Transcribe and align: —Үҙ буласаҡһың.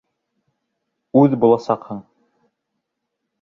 —Үҙ 1.21 1.35
буласаҡһың. 1.43 2.01